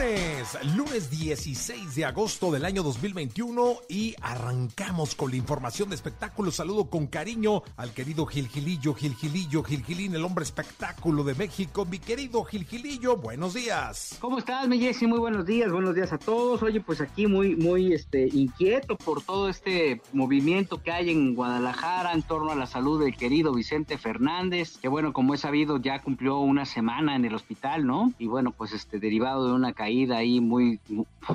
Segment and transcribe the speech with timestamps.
[0.00, 6.50] lunes, lunes 16 de agosto del año 2021 y arrancamos con la información de espectáculo.
[6.50, 11.84] Saludo con cariño al querido Gilgilillo, Gilgilillo, Gilgilín, el hombre espectáculo de México.
[11.84, 14.16] Mi querido Gilgilillo, buenos días.
[14.20, 15.06] ¿Cómo estás, mi Jessy?
[15.06, 16.62] Muy buenos días, buenos días a todos.
[16.62, 22.14] Oye, pues aquí muy, muy este, inquieto por todo este movimiento que hay en Guadalajara
[22.14, 26.00] en torno a la salud del querido Vicente Fernández, que bueno, como he sabido, ya
[26.00, 28.12] cumplió una semana en el hospital, ¿no?
[28.18, 30.80] Y bueno, pues este, derivado de una caída ahí muy,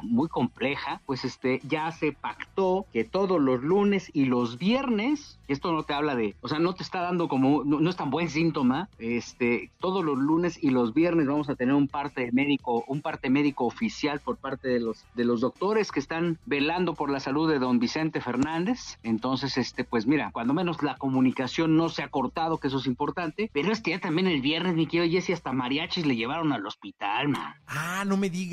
[0.04, 5.72] muy compleja, pues este, ya se pactó que todos los lunes y los viernes, esto
[5.72, 8.30] no te habla de, o sea, no te está dando como, no, es tan buen
[8.30, 13.02] síntoma, este, todos los lunes y los viernes vamos a tener un parte médico, un
[13.02, 17.20] parte médico oficial por parte de los, de los doctores que están velando por la
[17.20, 18.98] salud de don Vicente Fernández.
[19.04, 22.88] Entonces, este, pues mira, cuando menos la comunicación no se ha cortado, que eso es
[22.88, 26.52] importante, pero es que ya también el viernes, mi querido Jesse, hasta mariachis le llevaron
[26.54, 27.54] al hospital, man.
[27.68, 28.45] Ah, no me digas.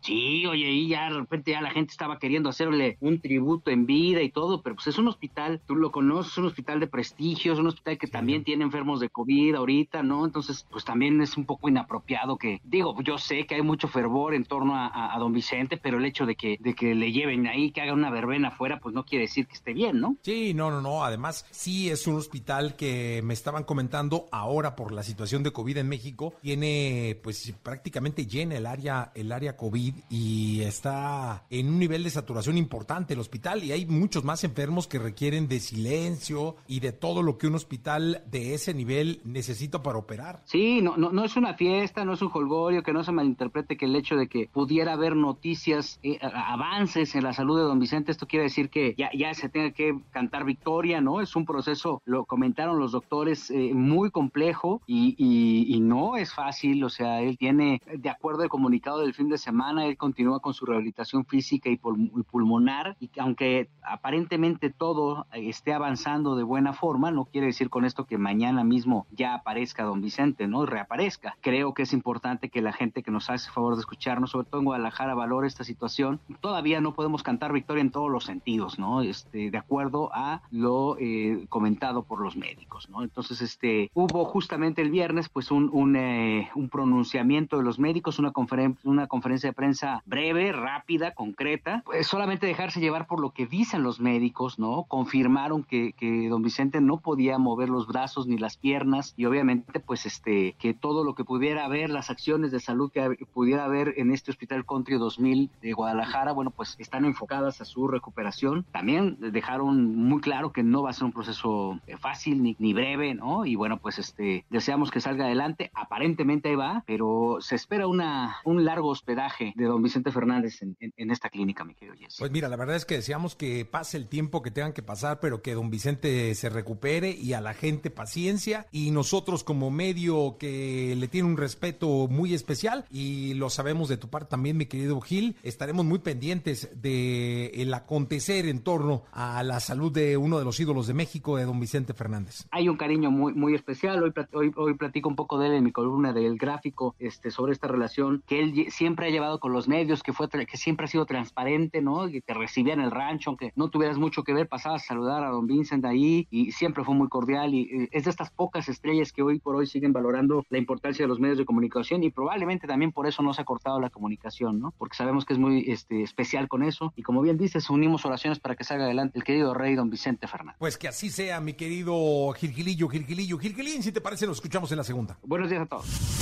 [0.00, 3.86] Sí, oye, y ya de repente ya la gente estaba queriendo hacerle un tributo en
[3.86, 6.86] vida y todo, pero pues es un hospital, tú lo conoces, es un hospital de
[6.86, 10.24] prestigio, es un hospital que también tiene enfermos de COVID ahorita, ¿no?
[10.24, 14.34] Entonces, pues también es un poco inapropiado que, digo, yo sé que hay mucho fervor
[14.34, 17.70] en torno a, don Vicente, pero el hecho de que, de que le lleven ahí,
[17.70, 20.16] que haga una verbena afuera, pues no quiere decir que esté bien, ¿no?
[20.22, 21.04] Sí, no, no, no.
[21.04, 25.76] Además, sí es un hospital que me estaban comentando ahora por la situación de COVID
[25.76, 31.78] en México, tiene pues prácticamente llena el área el área COVID y está en un
[31.78, 36.56] nivel de saturación importante el hospital y hay muchos más enfermos que requieren de silencio
[36.66, 40.42] y de todo lo que un hospital de ese nivel necesita para operar.
[40.44, 43.76] Sí, no, no, no es una fiesta, no es un holgorio, que no se malinterprete
[43.76, 47.78] que el hecho de que pudiera haber noticias, eh, avances en la salud de don
[47.78, 51.20] Vicente, esto quiere decir que ya, ya se tenga que cantar victoria, ¿no?
[51.20, 56.32] Es un proceso, lo comentaron los doctores, eh, muy complejo y, y, y no es
[56.32, 60.40] fácil, o sea, él tiene, de acuerdo al comunicado del fin de semana, él continúa
[60.40, 66.72] con su rehabilitación física y, pulmonar y que aunque aparentemente todo esté avanzando de buena
[66.72, 70.66] forma, no quiere decir con esto que mañana mismo ya aparezca don Vicente, ¿no?
[70.66, 71.36] Reaparezca.
[71.40, 74.60] Creo que es importante que la gente que nos hace favor de escucharnos, sobre todo
[74.60, 76.20] en Guadalajara, valore esta situación.
[76.40, 79.02] Todavía no podemos cantar victoria en todos los sentidos, ¿no?
[79.02, 83.02] Este, de acuerdo a lo eh, comentado por los médicos, ¿no?
[83.02, 88.18] Entonces, este, hubo justamente el viernes, pues, un, un, eh, un pronunciamiento de los médicos,
[88.18, 93.30] una, conferencia una conferencia de prensa breve, rápida, concreta, pues solamente dejarse llevar por lo
[93.30, 94.84] que dicen los médicos, ¿no?
[94.84, 99.80] Confirmaron que, que don Vicente no podía mover los brazos ni las piernas y obviamente
[99.80, 103.94] pues este que todo lo que pudiera haber, las acciones de salud que pudiera haber
[103.96, 108.64] en este Hospital Country 2000 de Guadalajara, bueno, pues están enfocadas a su recuperación.
[108.72, 112.72] También dejaron muy claro que no va a ser un proceso eh, fácil ni, ni
[112.72, 113.46] breve, ¿no?
[113.46, 115.70] Y bueno, pues este deseamos que salga adelante.
[115.74, 121.10] Aparentemente ahí va, pero se espera una un largo hospedaje de don Vicente Fernández en,
[121.10, 122.16] esta clínica, mi querido Jesse.
[122.18, 125.20] Pues mira, la verdad es que deseamos que pase el tiempo que tengan que pasar,
[125.20, 128.66] pero que don Vicente se recupere y a la gente paciencia.
[128.70, 133.96] Y nosotros como medio que le tiene un respeto muy especial y lo sabemos de
[133.96, 139.42] tu parte también, mi querido Gil, estaremos muy pendientes de el acontecer en torno a
[139.42, 142.46] la salud de uno de los ídolos de México, de don Vicente Fernández.
[142.50, 144.02] Hay un cariño muy, muy especial.
[144.02, 147.52] Hoy, hoy, hoy platico un poco de él en mi columna del gráfico este, sobre
[147.52, 150.88] esta relación que él siempre ha llevado con los medios, que fue que siempre ha
[150.88, 152.08] sido transparente, ¿no?
[152.08, 155.24] Que te recibía en el rancho, aunque no tuvieras mucho que ver, pasabas a saludar
[155.24, 159.12] a don Vincent ahí y siempre fue muy cordial y es de estas pocas estrellas
[159.12, 162.66] que hoy por hoy siguen valorando la importancia de los medios de comunicación y probablemente
[162.66, 164.72] también por eso no se ha cortado la comunicación, ¿no?
[164.78, 168.38] Porque sabemos que es muy este, especial con eso y como bien dices, unimos oraciones
[168.38, 170.56] para que salga adelante el querido rey don Vicente Fernández.
[170.58, 174.78] Pues que así sea, mi querido Gilgilillo, Gilgilillo, Gilgilín, si te parece, nos escuchamos en
[174.78, 175.18] la segunda.
[175.22, 176.21] Buenos días a todos.